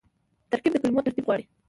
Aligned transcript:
ترکیب 0.51 0.71
د 0.73 0.77
کلمو 0.83 1.05
ترتیب 1.07 1.25
غواړي. 1.27 1.43